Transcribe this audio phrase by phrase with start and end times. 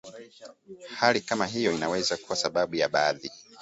[0.99, 3.31] Hali kama hiyo inaweza kuwa sababu ya baadhi